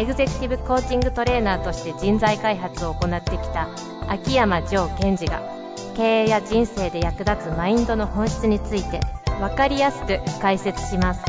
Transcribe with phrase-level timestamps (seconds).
[0.00, 3.68] エグゼクティブコーチングトレーナーとして人材開発を行ってきた
[4.08, 5.42] 秋山城賢治が
[5.94, 9.00] 経営や人生で役立つマインドの本質について
[9.40, 11.22] 分かりやすく解説します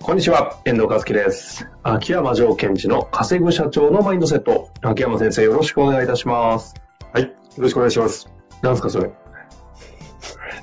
[0.00, 1.66] こんにちは、遠藤和樹です。
[1.82, 4.70] 秋山城賢治の稼ぐ社長のマインドセット。
[4.80, 6.74] 秋山先生、よろしくお願いいたします。
[7.12, 7.22] はい。
[7.24, 8.30] よろしくお願いします。
[8.62, 9.10] なんですか、それ？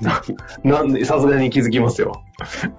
[0.00, 0.22] な、
[0.62, 2.22] なんで、さすがに気づきますよ。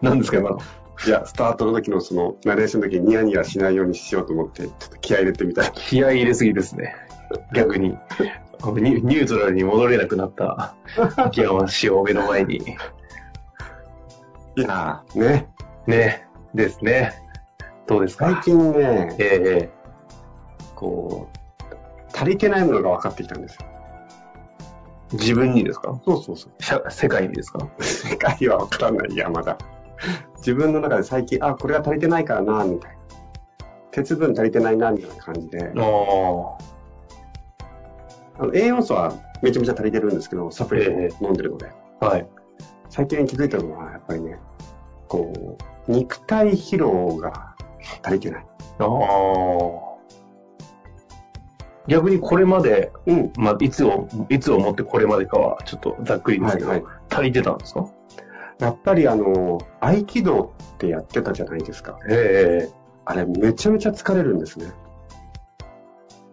[0.02, 0.59] なんですか、今の？
[1.05, 5.71] いや、スタートの時のその、ナレーションの時にニヤニヤしないようにしようと思って、ちょっと気合い入れてみたい。
[5.76, 6.95] 気合い入れすぎですね。
[7.53, 7.98] 逆に。
[8.76, 10.76] ニニュートラルに戻れなくなった
[11.18, 12.55] 秋山氏を目の前に。
[14.55, 15.49] いやー、ね。
[15.87, 17.13] ね、ですね。
[17.87, 18.27] どうですか？
[18.35, 19.70] 最近ね、ええ
[20.76, 23.62] こう、足りてないものが分かってきたんですよ。
[25.12, 25.99] 自分にですか？
[26.05, 26.51] そうそうそう。
[26.63, 27.68] 社世界にですか？
[27.81, 29.09] 世界は分からない。
[29.12, 29.57] いや、まだ。
[30.37, 32.98] 自分の中で最近、あ、これが足りてないからな、みたいな。
[33.91, 35.71] 鉄分足りてないな、みたいな感じで。
[35.77, 35.79] あ
[38.40, 41.70] あの栄養素はめちゃめちゃ足りてるんですけど、サプリを飲んでるので。
[41.99, 42.05] あ。
[42.07, 42.27] はい。
[42.90, 44.40] 最近気づいたのは、やっぱりね、
[45.07, 45.31] こ
[45.87, 47.55] う、肉体疲労が
[48.04, 48.46] 足りてない。
[48.79, 49.93] ああ。
[51.87, 53.34] 逆にこれまで、うん。
[53.37, 57.85] まあ、いつを、いつをもってこれまでかは、ちょっとざっくりですけど、はいはい足りてたんですか？
[58.63, 61.99] やっぱりあの、合気道ってやってたじゃないですか。
[62.09, 64.72] ええあれめちゃめちゃ疲れるんですね。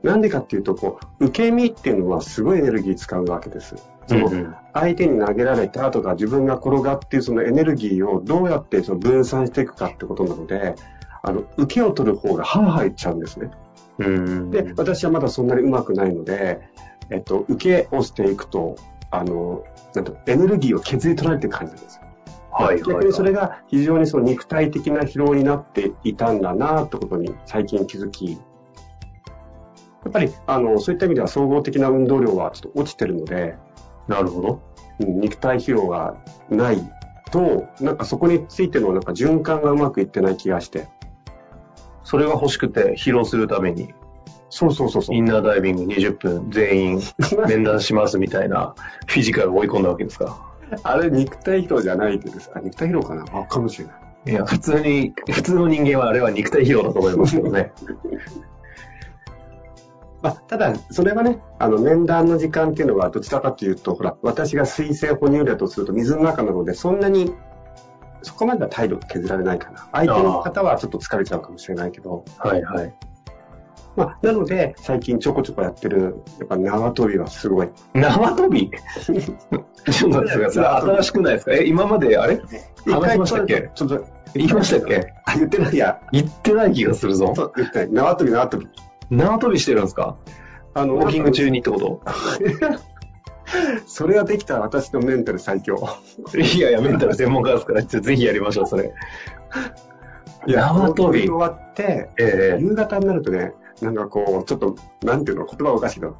[0.04, 3.74] なんでかっていうと、こう、受け身っていうのはすごいエネルギー使うわけです。
[4.06, 10.76] その、うん相手に投げられたとか自分が転がっていうそのエネルギーをどうやってその分散していくかってことなので、
[11.24, 13.50] あの、受けを取る方がハーハーいっちゃうんですね。
[13.98, 14.50] うん。
[14.52, 16.60] で、私はまだそんなに上手くないので、
[17.10, 18.76] えっと、受けをしていくと、
[19.10, 19.64] あの、
[19.94, 22.02] なんと、エネルギーを削り取られてる感じなんですよ。
[22.50, 22.82] はい、はい。
[22.82, 33.56] 逆にそれが非常にその肉体的な疲労になっていたんだなってことに最近気づき、やっぱり、あの、そういった意味では総合的な運動量はちょっと落ちてるので、
[34.08, 34.62] なるほど。
[35.00, 36.16] うん肉体疲労が
[36.50, 36.78] ない
[37.30, 40.88] と、なんかそこについてのなんか循環がうまくいってない気がして。
[42.04, 43.94] それが欲しくて、疲労するために、
[44.50, 45.16] そうそうそうそう。
[45.16, 47.00] インナーダイビング20分全員
[47.46, 48.74] 面談しますみたいな、
[49.06, 50.49] フィジカルを追い込んだわけですか。
[50.82, 52.50] あれ肉体疲労じゃないです。
[52.54, 53.24] あ、肉体疲労かな？
[53.32, 53.96] あ、かもしれない。
[54.26, 57.72] いや、普通に、 普通の人間はあれは肉体疲労だと思いますけどね。
[60.22, 67.34] まあ、ただ、それはね、あの、面談の時間っていうのは、どちらかというと、ほら、私が水性哺乳類だとすると水の中なので、そんなに、
[68.20, 69.88] そこまでは体力削られないかな。
[69.92, 72.94] 相手の方はちょっと疲れちゃうかもしれないけど、はいはい。
[74.04, 77.68] まあ、 なので、最近ちょこちょこやってる、やっぱ縄跳びはすごい。
[77.94, 78.70] 縄跳び？
[79.90, 80.58] ちょっと待って。
[80.60, 81.52] 新しくないですか？
[81.54, 82.40] え、今まで、あれ？
[82.86, 83.70] 話しましたっけ？
[83.74, 85.12] ちょっと、言いましたっけ？
[85.26, 86.00] あ、言ってないや。
[86.12, 87.32] 言ってない気がするぞ。
[87.36, 87.92] そう、言ってない。
[87.92, 88.68] 縄跳び、縄跳び。
[89.10, 90.16] 縄跳びしてるんですか？
[90.74, 92.00] あの、ウォーキング中にってこと？
[93.86, 95.76] それができたら私のメンタル最強。
[96.36, 98.92] いやいや、メンタル専門家ですから、ぜひやりましょう、それ。
[100.46, 106.16] いや、縄跳び終わって、ええ夕方になるとね、なんかこう、ちょっと、なんていうの、言葉おかしいけど、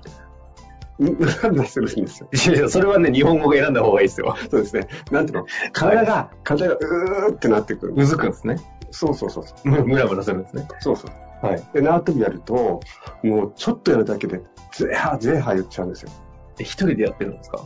[0.99, 2.28] う、うらんだりするんですよ。
[2.33, 4.37] いやいや、それはね、日本語が選んだ方がいいですよ。
[4.50, 4.87] そうですね。
[5.11, 7.94] なんていうの、体が、体がうーってなってくる。
[7.97, 8.56] うずくんですね。
[8.91, 9.69] そうそうそうそう。
[9.69, 10.66] むムラムラするんですね。
[10.81, 11.47] そうそう。
[11.47, 11.62] はい。
[11.72, 12.81] で、縄跳びやると、
[13.22, 14.41] もうちょっとやるだけで、
[14.72, 16.11] ぜはぜは言っちゃうんですよ。
[16.56, 17.65] で一人でやってるんですか？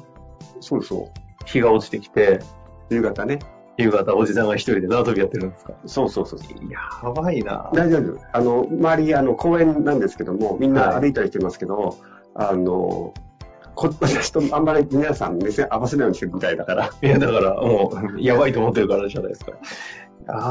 [0.60, 1.10] そうそ
[1.44, 2.40] 日が落ちてきて、
[2.90, 2.94] う。
[2.94, 3.40] 夕方ね。
[3.76, 5.72] 夕方、おじさんが一人で縄跳びやってるんですか？
[5.86, 6.70] そうそうそうそう。
[6.70, 7.70] やばいな。
[7.74, 8.18] 大丈夫。
[8.32, 11.76] あの、周り、あの、公園なんですけども、みんな歩いたりしてますけど、
[12.34, 13.14] はい、あの、
[13.74, 16.90] こ私とあんまり皆さん目線合わせないようにするみたいだから。
[17.02, 19.52] いや、だから、もう、やばいと思ってるからじゃないですか。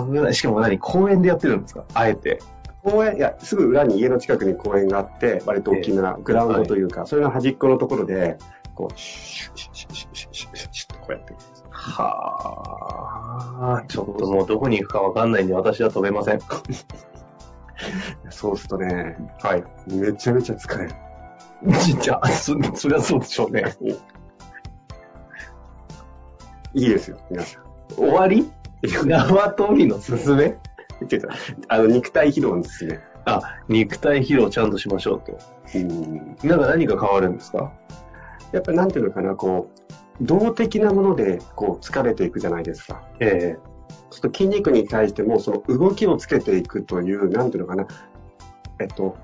[0.06, 0.36] 危ない。
[0.36, 0.78] しかも何？
[0.78, 1.86] 公園でやってるんですか？
[1.94, 2.40] あえて。
[2.84, 8.38] 公園、いや、すぐ裏に家の近くに公園があって、割と大きなグラウンドというか、えーはい、それの端っこのところで、
[8.76, 11.34] こう、シュッシュッシュッシュッシュッシュッシュッとこうやって。
[11.86, 16.40] はあ、ちょっともうどこに行くかわかんないんで私は飛べません。
[18.30, 19.64] そうするとね、はい。
[19.88, 20.92] めちゃめちゃ疲れる。
[22.02, 23.64] じゃあ、そ、そりゃそうでしょうね。
[26.74, 27.64] いいですよ、皆さん。
[27.96, 28.50] 終わり？
[29.06, 30.44] 縄跳びのすすめ？
[30.46, 30.58] 違う
[31.12, 31.30] 違う
[31.68, 33.02] あの、肉体疲労のですね。
[33.26, 35.38] あ、肉体疲労ちゃんとしましょうと。
[35.76, 37.72] うんなんか何か変わるんですか？
[38.52, 43.04] やっぱりなんていうのかな、こう、動的なものでこう疲れていくじゃないですか。
[43.20, 43.58] え
[44.14, 47.88] ちょっと筋肉に対してもその動きをつけていくという、なんていうのかな、
[48.80, 49.18] えっと、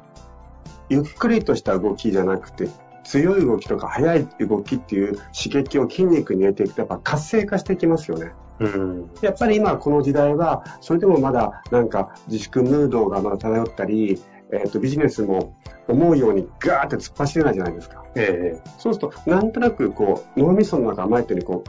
[0.90, 2.70] ゆっくりとした動きじゃなくて、
[3.04, 8.32] 強い動きとか速い動きっていう刺激を筋肉に入れていくと、やっぱ活性化していきますよね。
[8.60, 9.12] えうん。
[9.22, 14.20] やっぱり今この時代は、それでもまだなんか自粛ムードがまだ漂ったり、
[14.52, 15.56] えっと、ビジネスも
[15.88, 17.99] 思うようにガーって突っ走れないじゃないですか。
[18.16, 21.64] ええそうすると、なんとなくこう、脳みその中甘えてにこ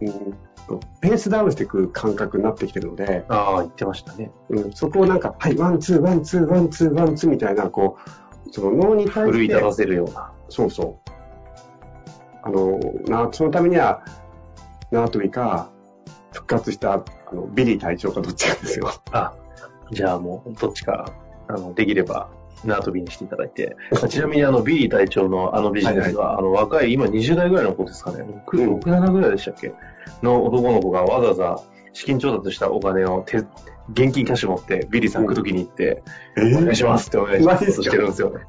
[0.00, 0.34] う、うん
[0.70, 4.30] と、ペースダウンしていく感覚になってきてるので、ああ、言ってましたね。
[4.48, 7.98] うん、そこをなんか、はい、ワン、ツー、ワン、ツー、ワン、ツー、ワン、ツーみたいな、こ
[8.46, 10.32] う、その脳に対して、奮い立たせるような。
[10.48, 11.10] そうそう。
[12.42, 14.04] あの、な、そのためには、
[14.92, 15.70] 縄跳びか、
[16.32, 18.90] 復活した、あの、ビリー隊長かどっちかですよ。
[19.10, 19.34] あ、
[19.90, 21.12] じゃあもう、どっちか、
[21.48, 22.28] あの、できれば、
[22.64, 23.76] 縄跳びにしていただいて。
[24.08, 28.24] ちなみに、あの、ビリー隊長のあのビジネスは、あの、若い、今20代ぐらいの子ですかね。
[28.46, 29.72] 6、うん6 7ぐらいでしたっけ？
[30.22, 31.62] の男の子がわざわざ
[31.92, 36.02] 資金調達したお金を手、現金キャッシュ持って、ビリーさん来るときに行って、
[36.36, 37.82] えお願いしますってお願いしますマジですか？
[37.84, 38.40] してるんですよね。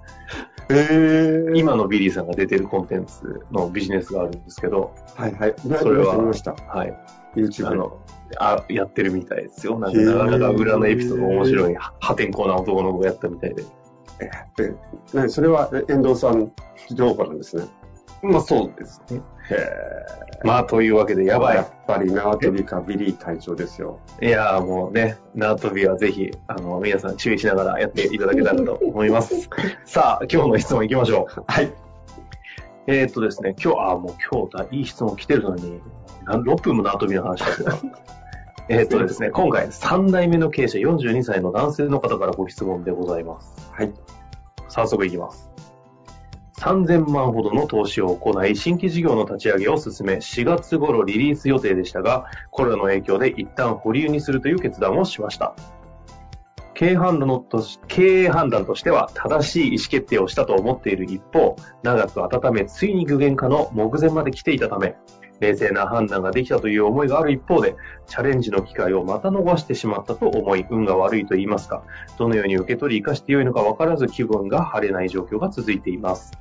[0.70, 5.56] えー、今のビリーさんが出てるコンテンツのビジネスがあるんですけど、はいはい。
[5.58, 6.16] それは。
[6.18, 6.98] はい。
[7.36, 7.98] YouTube あの、
[8.40, 9.78] あ、やってるみたいですよ。
[9.80, 13.64] なんか、なかなか裏のエピソード面白い、破天荒な男の子がやったみたいで。
[14.58, 16.52] で、ね、それはえ遠藤さん
[16.92, 17.66] 情報なんですね。
[18.24, 19.22] まあそうですね。
[19.50, 21.68] へまあというわけで、やばいやっ。
[21.88, 24.00] ぱり縄跳びかビリー隊長ですよ。
[24.22, 29.50] いやーもうね、縄跳びはぜひ、あの、皆さん注意しながらやっていただけたらと思います。
[29.86, 31.44] さあ、今日の質問いきましょう。
[31.48, 31.74] はい。
[32.88, 35.82] えー、っとですね、今日、あーもう今日だ、いい質問来てるのに、
[36.26, 37.78] なん6分も縄跳びの話だ。
[38.70, 43.70] えーっとですね、今回3代目の経営者42歳の男性の方からご質問でございます。
[43.72, 43.94] はい。
[44.70, 45.52] 早速いきます。
[46.60, 55.56] 3000万ほどの投資を行い、新規事業の立ち上げを進め、4月頃リリース予定でしたが、コロナの影響で一旦保留にするという決断をしました。
[56.76, 64.96] 経営判断のとし経営判断としては正しい意思決定をしたと思っている一方、長く温め、ついに具現化の目前まで来ていたため、
[65.42, 67.76] 冷静な判断ができたという思いがある一方で、
[68.08, 71.84] チャレンジの機会をまた逃してしまったと思い、運が悪いと言いますか、
[72.18, 76.32] どのように受け取り生かしてよいのか分からず気分が晴れない状況が続いています。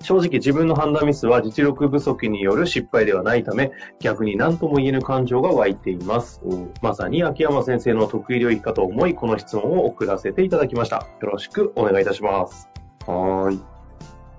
[0.00, 6.42] 正直自分の判断ミスは実力不足による失敗ではないため、逆に何とも言えぬ感情が湧いています。
[6.44, 11.06] うんまさに秋山先生の得意領域かと思い、この質問を送らせていただきました。
[11.22, 12.68] よろしくお願いいたします。
[13.06, 13.58] はい。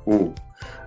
[0.07, 0.35] うん。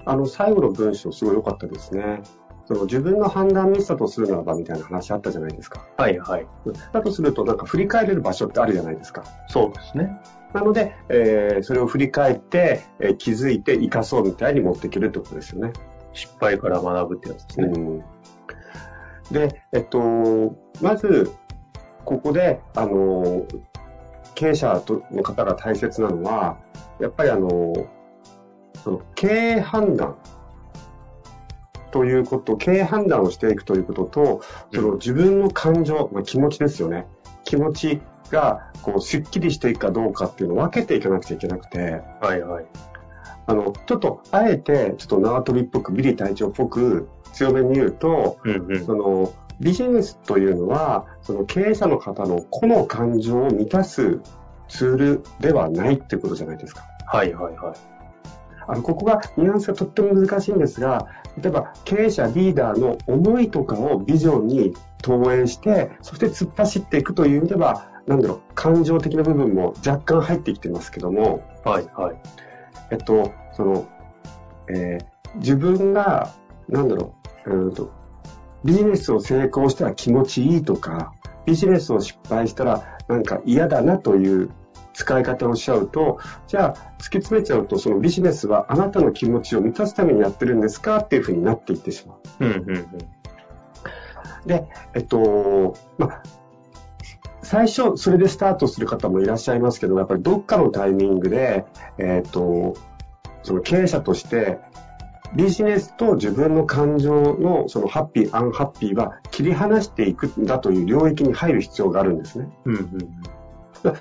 [0.04, 2.22] あの、最後の文章すごい良かったですね。
[2.68, 5.86] その自分の判断ミスだとするならばみたいな話あったじゃないですか。
[5.96, 6.46] はいはい。
[6.92, 9.24] だとするとなんか振り返れる場所ってあるじゃないですか。
[9.48, 10.20] そうですね。
[10.52, 15.72] なので、えーそれを振り返って、えー気づいて生かそうみたいに持っていけるってことですよね。
[16.12, 17.66] 失敗から学ぶってやつですね。
[17.68, 18.04] うん
[19.30, 21.30] で、えっと、まず、
[22.04, 23.44] ここで、あの、
[24.34, 26.56] 経営者との方が大切なのは、
[26.98, 27.72] やっぱりあの、
[28.82, 30.16] その経営判断
[31.90, 34.40] ということ、経営判断をしていくということと、
[34.74, 37.06] その自分の感情、まあ、気持ちですよね。
[37.44, 38.00] 気持ち
[38.30, 42.66] が、こう、すっきりしていくかどうかっていうのを分けていかなくちゃいけなくて、はいはい。
[43.46, 48.84] あの、ちょっと、あえて、ちょっと縄跳びっぽく、ビリー隊長っぽく、強めに言うと、うんうん。
[48.84, 54.20] その、ビジネスというのは、その経営者の方の個の感情を満たす
[54.68, 56.84] ツールではないってことじゃないですか。
[57.06, 57.74] はいはいはい。
[58.68, 61.06] あの、ここが、ニュアンスがとっても難しいんですが、
[61.40, 72.16] 例えば、経営者、リーダーの思いとかをビジョンに投影して、そして突っ走っていくという意味では、なんだろう、感情的な部分も若干入ってきてますけども、はいはい。
[72.90, 73.86] えっと、その、
[74.68, 76.32] えー自分が、
[76.68, 77.14] なんだろ
[77.46, 77.90] う、うーんと、
[78.64, 81.12] ビジネスを成功したら気持ちいいとか、
[81.46, 84.50] ビジネスを失敗したらなんか嫌だなという
[84.98, 90.98] 使い方をしちゃうと、じゃあ突き詰めちゃうと、そのビジネスはあなたの気持ちを満たすためにやってるんですか？
[90.98, 92.44] っていうふうになっていってしまう。
[92.44, 92.86] うんうんうん。
[94.44, 96.22] で、えっと、まあ、
[97.42, 101.64] 最初、それでスタートする方もいらっしゃいますけど、やっぱりどっかのタイミングで、
[101.98, 102.74] えっと、
[103.44, 104.58] その経営者として、
[105.36, 112.48] ビジネスと自分の感情のそのハッピー、アンハッピーは切り離していくんだという領域に入る必要があるんですね。
[112.64, 112.98] うんうん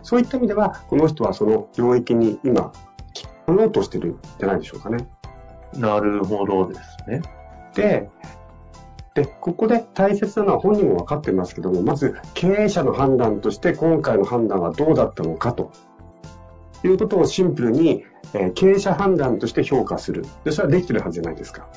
[0.04, 2.72] そういった意味では、この人はその領域に今、
[3.14, 5.08] 来ようとしてるんじゃないでしょうかね。
[5.76, 7.22] なるほどですね。
[7.76, 8.10] で、
[9.14, 15.72] で、ここで大切なのは本人も分かってますけども、まず経営者の判断として今回の判断はどうだったのかと
[16.84, 20.26] いうことをシンプルに、えー経営者判断として評価する。
[20.44, 21.68] で、それはできてるはずじゃないですか。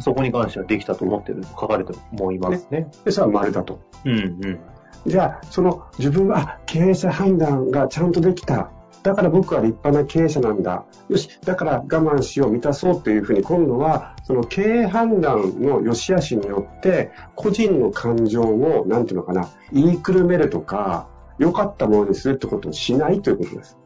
[0.00, 2.90] そこに関してはできたと思ってる、書かれてる思いますね。
[3.04, 3.80] で、それは丸だと。
[4.04, 4.60] うんうん。
[5.06, 8.70] じゃあ、その自分は、あ経営者判断がちゃんとできた。
[9.02, 10.84] だから僕は立派な経営者なんだ。
[11.08, 23.78] よし、だから我慢しよう、満たそうというふうに、今度は、その経営判断の良し悪しによって、個人の感情を、なんていうのかな、言いくるめるとか、良かったものにするってことをしないということです。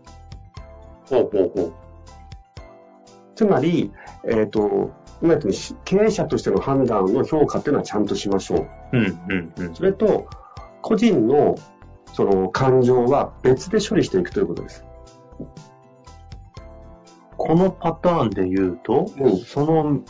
[1.10, 1.72] ほうほうほう。
[3.34, 3.92] つまり、
[4.24, 4.92] えっ、と、
[5.22, 8.96] 今言ったように経営者としての判断の評価っていうのはちゃんとしましょう。
[8.96, 9.74] うんうんうん。
[9.74, 10.28] それと、
[10.82, 11.56] 個人の
[12.12, 14.84] その感情は別で処理していくということです。
[17.36, 20.00] このパターンで言うと、うんその、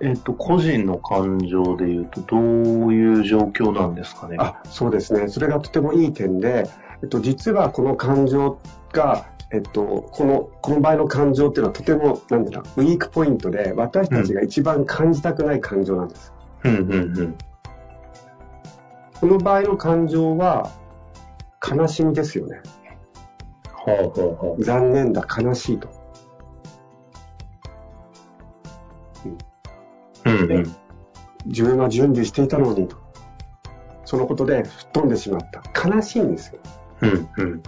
[0.00, 4.36] えっ、と、個人の感情で言うと、どういう状況なんですかね？
[4.38, 5.28] あ、そうですね。
[5.28, 6.66] それがとてもいい点で、
[7.02, 8.58] えっと、実はこの感情
[8.92, 16.32] が、えっと、この、この場合の感情っていうのはとても、なんだろう、ウィークポイントで、私たちが一番感じたくない感情なんです。
[16.64, 17.38] うんうんうん。
[19.20, 20.70] この場合の感情は、
[21.68, 22.60] 悲しみですよね。
[23.72, 24.62] ほうほうほう。
[24.62, 25.88] 残念だ、悲しいと。
[30.24, 30.76] うんうん。
[31.46, 32.96] 自分は準備していたのにと。
[34.04, 35.88] そのことで吹っ飛んでしまった。
[35.88, 36.60] 悲しいんですよ。
[37.02, 37.62] うんうん。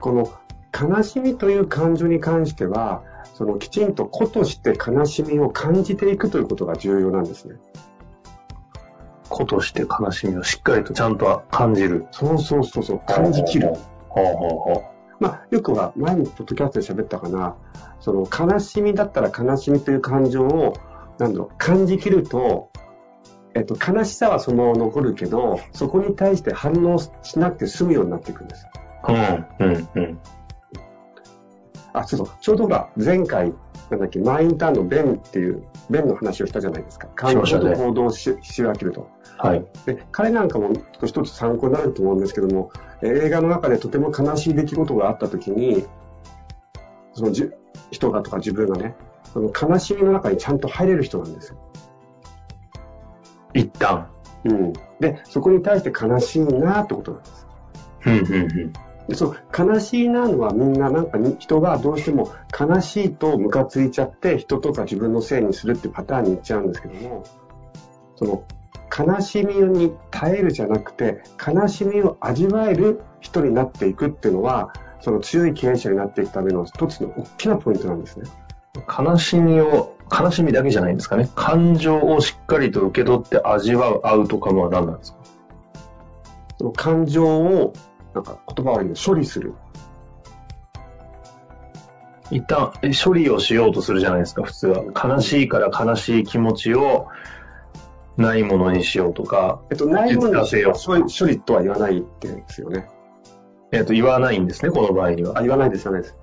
[0.00, 0.30] この
[0.78, 3.02] 悲しみという感情に関しては、
[3.34, 7.56] そのきちんと子として悲しみを感じていくということが重要なんですね。
[9.28, 12.06] 子として悲しみをしっかりとちゃんと感じる。
[12.10, 13.74] そうそうそうそう、感じきる。
[14.08, 14.82] ほうほうほ
[15.20, 17.56] まあ、よくは前にポッドキャストで喋ったかな、
[18.00, 20.74] その悲しみだったら悲しみという感情を、
[21.18, 22.70] なんだろう、感じきると、
[23.54, 28.66] えっと、悲しさはそのまま残るけど、そこに対して反応しなくて済むようになっていくんです。
[29.08, 29.12] う。
[29.12, 30.18] うんうんうん。
[31.92, 33.52] あ、そうそう、ちょうどほら、前回、
[33.90, 37.08] なんだっけ、マインターンのベンっていう、ベンの話をしたじゃないですか。
[37.14, 39.08] 感情と行動をし仕分けると。
[39.38, 39.64] はい。
[39.86, 40.72] で、彼なんかも
[41.04, 45.86] 一つ参考になると思うんですけども、えー映画の中でとても悲しい出来事があったときに、
[47.14, 47.50] そのじ
[47.90, 48.94] 人がとか自分がね、
[49.32, 51.58] その悲しみの中にちゃんと入れる人なんですよ。
[53.54, 54.08] 一旦。
[54.44, 54.72] うん。
[55.00, 57.46] で、そこに対して悲しいなってことなんです。
[58.06, 58.72] うんうんうん。
[59.08, 67.24] でその悲しいなのはみんななんかに人がどうしても悲しいとムカついちゃって人とか自分のせいにするっていうパターンに行っちゃうんですけども、
[68.16, 68.44] その
[68.96, 78.28] 悲しみに耐えるじゃなくて悲しみを味わえる人になっていくっていうのは、その強い経営者になっていくための一つの大きなポイントなんですね。
[78.98, 81.30] 悲しみを、悲しみだけじゃないんですかね。
[81.34, 85.18] 感情をしっかりと受け取って味わうアウトカムは何なんですか？
[86.58, 87.72] その感情を
[88.18, 89.54] なんか言葉悪いの処理する。
[92.30, 94.82] 一旦え処理をしようとするじゃないですか、普通は。
[94.92, 97.08] 悲しいから悲しい気持ちを
[98.16, 102.88] ないものにしようとか、えっと、ないものに実せよ処理処理とは言わないって言うんですよね。
[103.70, 105.42] えっ、と、言わないんですね、この場合にはあ、。
[105.42, 106.16] 言わないです、言わないです。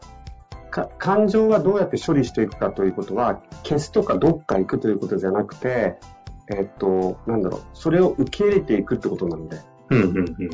[0.72, 5.98] か感情はどうやって処理していくかということは、消すとかどっか行くということじゃなくて、
[6.54, 9.60] えっと、なんだろう、それを受け入れていくってことなので、
[9.90, 10.50] うんうんうん。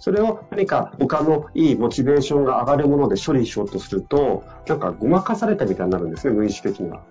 [0.00, 7.02] それを何か他のいいモチベーションが上がるもので処理しようとすると、なんかごまかされたみたいになるんですね、無意識的には。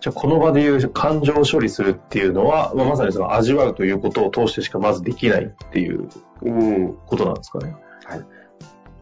[0.00, 6.08] じゃあ、この場でいう感情を処理するっていうのは、まあ、まさにその味わうということを通してしかまずできないっていう
[6.42, 6.94] うん。
[7.06, 7.76] ことなんですかね。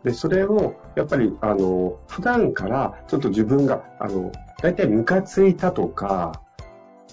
[0.02, 6.42] で、それを、やっぱり、あの、普段から、ちょっと自分が、あの、大体ムカついたとか、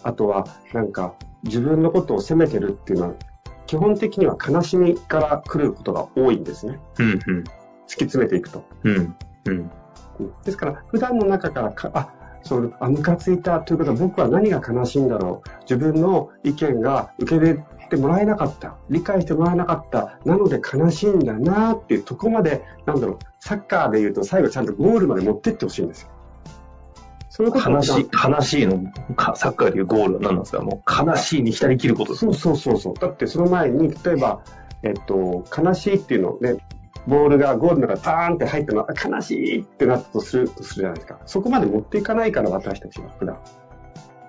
[0.01, 3.13] あとは、なんか、自分のことを責めてるっていうのは、
[3.69, 6.79] 基本的には悲しみから来ることが多いんですね。
[6.97, 7.43] うん突
[7.85, 8.65] き詰めていくと。
[8.83, 8.95] うん。
[8.95, 9.15] うん。
[9.45, 9.71] うん。
[10.21, 12.11] うんですから、普段の中からか、あ、
[12.41, 15.49] そう、あ、ムカついたということは僕は何が悲しいんだろう。
[15.61, 18.75] 自分の意見が受け入れてもらえなかった。
[18.89, 20.19] 理解してもらえなかった。
[20.25, 26.09] なので悲しいんだなっていうとこまで、なんだろう、サッカーで言うと最後ちゃんとゴールまで持ってってほしいんですよ。
[27.39, 30.61] そういうこと悲しい、悲しいの、かサッカーでいうゴールは何なんですか？
[30.61, 32.93] もう悲しいに浸り切ることですそうそうそうそう。
[32.95, 34.41] だってその前に、例えば、
[34.83, 36.57] えっと、悲しいっていうのをね、
[37.07, 41.17] ボールがゴールの中にパーンって入ってのは悲しいってなったとするとするじゃないですか。
[41.27, 43.39] そこまで持っていかないから私たちは普段。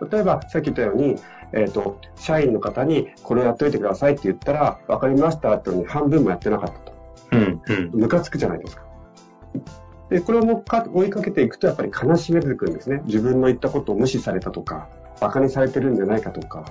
[0.09, 1.17] 例えば、さっき言ったように、
[1.53, 6.93] えっ、と、社員の方にこれをやっといてくださいって言ったら、わかりましたってのに半分もやってなかったと。
[7.33, 7.61] うん。
[7.67, 8.01] うん。
[8.03, 8.85] ムカつくじゃないですか。
[10.11, 13.03] で、これをもうか追いかけていくと、やっぱり悲しめてくるんですね。
[13.07, 14.89] 自分の言ったことを無視されたとか、
[15.21, 16.65] 馬鹿にされてるんじゃないかとか。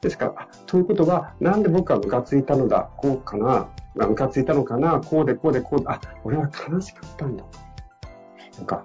[0.00, 3.68] ですから、あということは、なんで僕はムカついたのだ、こうかな。
[3.94, 7.44] ムカついたのかなこうでこうでこうで、あ、俺は悲しかったんだ。
[8.58, 8.84] とか。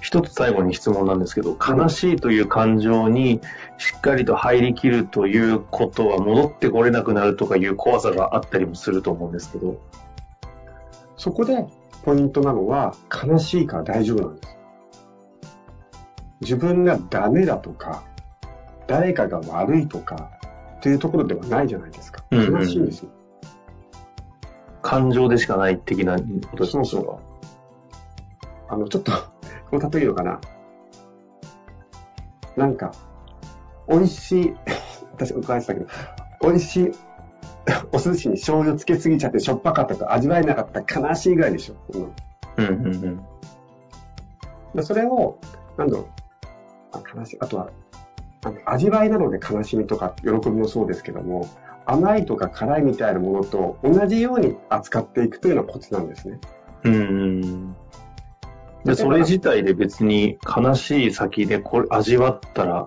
[0.00, 3.40] 一つ最後に質問なんですけど、悲しいという感情に
[3.78, 9.80] しっかりと入りきるということは戻ってこれなくなるとかいう怖さがあったりもすると思うんですけど。
[11.16, 11.66] そこで
[12.06, 14.58] ポイントなのは、悲しいから大丈夫なんです。
[16.40, 18.04] 自分がダメだとか、
[18.86, 20.30] 誰かが悪いとか、
[20.76, 22.24] っていうところではないじゃないですか。
[22.30, 23.10] 悲しいんですよ。
[24.82, 26.22] 感情でしかない的なこ
[26.56, 27.18] とですそうそう。
[28.68, 29.10] あの、ちょっと
[29.72, 30.40] こう例えるのかな。
[32.56, 32.92] なんか、
[33.88, 34.54] 美味しい、
[35.12, 35.86] 私伺いましたけど、
[36.40, 36.92] 美味しい
[37.92, 41.74] お寿司に醤油つけすぎちゃってしょっぱかったと味わえなかった悲しいぐらいでしょ。
[41.94, 42.02] うん。
[42.64, 43.20] うんうん
[44.74, 44.84] うん。
[44.84, 45.38] それを、
[45.76, 46.06] なんだろう、
[46.92, 47.38] あ悲しい。
[47.40, 47.70] あとは、
[48.64, 51.48] 味わいなので悲しみとか喜びもそうですけども、
[51.86, 56.38] 甘いとか辛いみたいなものと同じように扱っていくというのがコツなんですね。
[56.84, 57.76] うん。
[58.84, 62.86] で、それ自体で別に悲しい先でこれ味わったら、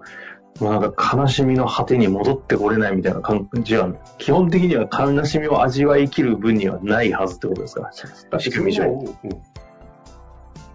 [0.60, 7.92] もうなんか悲しみの果てに戻ってこれないみたいな感じは、基本的には悲しみを味わいきる分にはないはずってことですか
[8.40, 8.86] 仕組み上。
[8.88, 9.16] うん、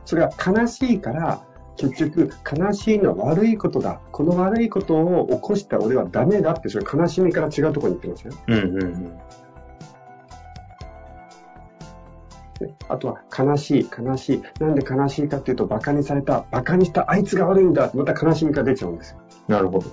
[0.06, 1.42] それは悲しいから、
[1.76, 4.00] 結局、悲しいのは悪いことだ。
[4.12, 8.32] この悪いことを起こした俺はダメだって、それ悲しみから違うところに行ってますよ。
[8.46, 9.18] うんうんうん。
[12.88, 14.42] あとは悲しい、悲しい。
[14.60, 19.23] なんで悲しいかっていうと、馬鹿にされた、馬鹿にしたあいつが悪いんだまた悲しみが出ちゃうんですよ。
[19.48, 19.90] なるほど。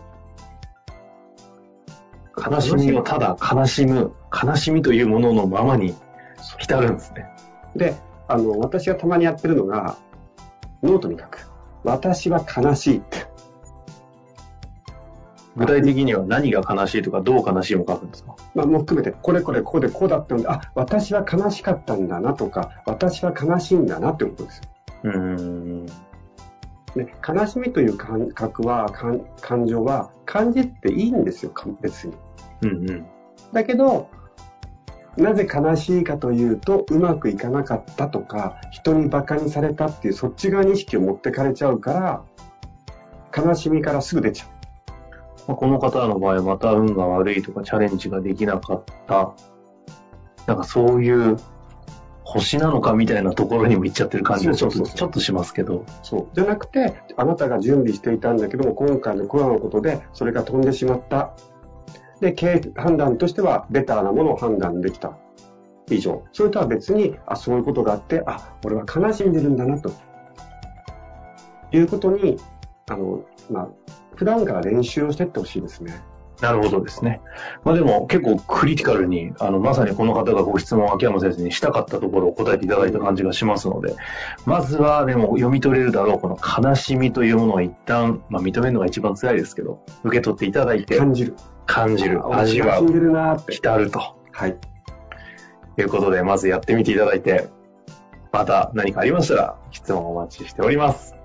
[2.49, 5.95] 悲しみをただ悲しむ、悲しみというもののままに
[6.57, 7.25] 浸るんですね。
[7.75, 7.95] で、
[8.27, 9.97] あの、私がたまにやってるのが、
[10.81, 11.49] ノートに書く。
[11.83, 13.27] 私は悲しいって。
[15.57, 18.35] 具体的には何が悲しいとか、どう悲しいも書くんですか？
[18.55, 24.63] まあ、もう含めて、これこれこうでこうだったので、あ、私は悲しかったんだなとか、私は悲しいんだなってことですよ。
[25.03, 25.85] うん。
[26.95, 32.13] ね、悲しみという感覚は、感感情は感じていいんですよ、別に。
[32.63, 33.05] うんうん。
[33.53, 34.09] だけど、
[35.17, 42.23] なぜ悲しいかというと、うまくいかなかったとか、人に馬鹿にされたっていうそっち側に意識を持ってかれちゃうから、
[43.35, 44.49] 悲しみからすぐ出ちゃう。
[45.47, 49.33] まあ、この方の場合はまた運が悪いとかチャレンジができなかった。
[50.47, 51.37] なんかそういう
[52.31, 55.85] 星なのかみたいなところにも行っちゃってる感じがちょっとちょっとしますけど。
[56.01, 56.27] そう。
[56.33, 61.33] じゃなくて、あなたが準備していたんだけども、今回のコロナのことでそれが飛んでしまった。
[62.21, 65.17] で、経営判断としてはベターなものを判断できた。
[65.89, 66.23] 以上。
[66.31, 69.91] それとは別に、あ、そういうことがあって、あ、俺は悲しんでるんだな、と
[71.71, 72.37] いうことに、
[72.89, 73.69] あの、まあ、
[74.15, 76.01] 普段から練習をしていってほしいですね。
[76.41, 77.21] なるほどですね。
[77.63, 83.95] まあでも結構クリティカルに、あの、まさにこの方がご質問を秋山先生にしたかったところを答えていただいた感じがしますので、
[84.45, 91.35] まずはでも読み取れるだろう、この悲しみというものを一旦、まあ認めるのが一番辛いですけど、受け取っていただいて、感じる。
[91.67, 92.21] 感じる。
[92.35, 92.87] 味わう。
[93.49, 93.99] 浸ると。
[94.31, 94.57] はい。
[95.75, 97.49] ということで、まずやってみていただいて、
[98.31, 101.15] また何かありましたら質問をお待ちしております。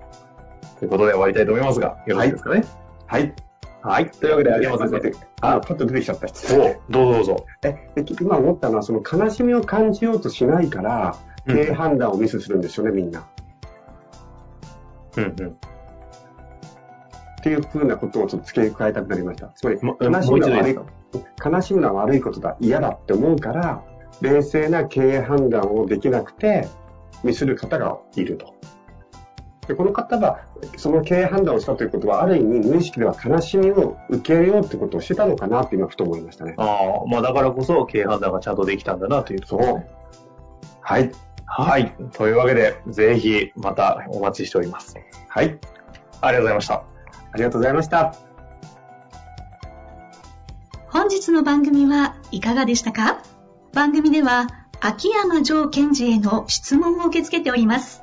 [0.79, 2.65] ということで終わりたいと思いますが、よろしいですかね？
[3.07, 3.23] はい。
[3.23, 3.35] はい。
[4.21, 5.27] というわけで、ありがとうございます。
[5.41, 6.27] あ、パッと出てきちゃった。
[6.55, 7.47] おどうぞどうぞ。
[7.63, 13.27] え、今思ったのは、その悲しみを感じようとしないから、経営判断をミスするんですよね、みんな。
[15.17, 15.31] うんうん。
[15.31, 15.53] っ
[17.43, 19.53] ていうふうなことをちょっと付け加えたくなりました。
[19.55, 20.79] つまり、悲しむのは悪い、
[21.45, 23.85] 悲しむのは悪いことだ、嫌だって思うから、
[24.21, 26.67] 冷静な経営判断をできなくて、
[27.23, 28.55] ミスる方がいると。
[29.69, 30.41] でこの方が
[30.77, 36.55] その経営判断をしたということは、ある意味無意識では悲しみを受け入れようということをしてたのかなって今ふと思いましたね。
[36.57, 39.91] ああ、まあだからこそ経営判断がちゃんとできたんだなというところですね。
[40.81, 41.11] はい。
[41.47, 41.95] はい。
[42.13, 44.97] というわけで、ぜひまたお待ちしております。
[45.29, 45.59] はい。
[46.21, 46.75] ありがとうございました。
[46.75, 48.15] ありがとうございました。
[50.89, 53.23] 本日の番組はいかがでしたか？
[53.75, 54.47] 番組では
[54.81, 58.03] 秋山城賢治への質問を受け付けております。